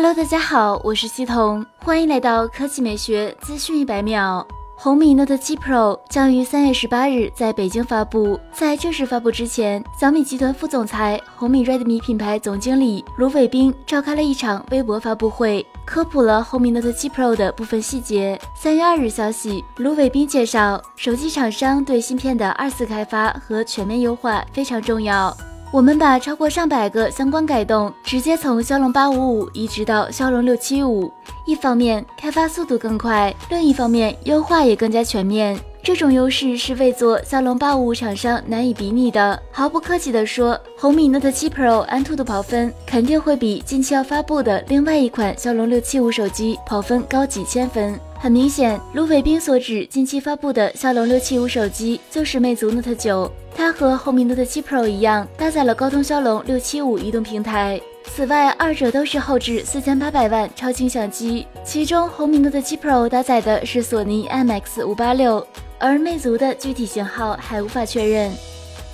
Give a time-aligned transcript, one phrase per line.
[0.00, 4.46] Hello，大家好，我是西彤，欢迎来到科技美学资讯一百秒。
[4.76, 8.38] 红米 Note 7 Pro 将于三月十八日在北京发布。
[8.52, 18.40] 在正式发布之前，小米集团副总裁、红米 Redmi 品牌总经理卢伟冰召开了一场微博发布会，科普了红米 Note 7 Pro 的部分细节。
[18.54, 25.36] 三月二日消息，卢伟冰介绍，手机厂商对芯片的二次开发和全面优化非常重要。
[25.70, 31.12] 我们把超过上百个相关改动直接从骁龙八五五移植到骁龙六七五，
[31.44, 35.58] 一方面开发速度更快，另一方面优化也更加全面。
[35.82, 39.40] 这种优势是未做骁龙八五五厂商难以比拟的。
[39.52, 47.98] 毫不客气地说，红米 Note 7 Pro 安兔的跑分肯定会比近期要发布的另外一款骁龙六七五手机跑分高几千分。
[48.20, 57.80] 很明显，卢伟冰所指近期发布的骁龙六七五手机就是魅族 Note 9，它和红米 Note 7 Pro 一样，搭载了高通骁龙六七五移动平台。
[58.06, 65.46] 此外，二者都是后置四千八百万超清相机，其中红米 Note 7 Pro 搭载的是索尼 IMX 五八六，
[65.78, 68.32] 而魅族的具体型号还无法确认。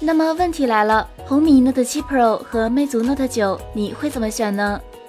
[0.00, 4.78] 那么问题来了，红米 Note 7 Pro 和魅族 Note 9，你会怎么选呢？